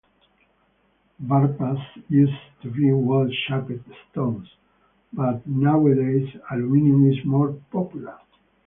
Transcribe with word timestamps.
Varpas 1.23 1.79
used 2.09 2.31
to 2.63 2.71
be 2.71 2.91
well-shaped 2.91 3.87
stones, 4.09 4.47
but 5.13 5.45
nowadays, 5.45 6.27
aluminium 6.49 7.05
is 7.07 7.23
more 7.23 7.51
popular. 7.71 8.17